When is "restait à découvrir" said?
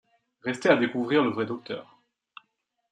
0.41-1.21